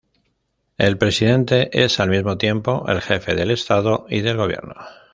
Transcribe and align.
El 0.79 0.97
presidente 0.97 1.69
es 1.83 1.99
al 1.99 2.09
mismo 2.09 2.35
tiempo 2.39 2.85
el 2.87 3.01
jefe 3.01 3.35
del 3.35 3.51
estado 3.51 4.07
y 4.09 4.21
del 4.21 4.35
gobierno. 4.35 4.73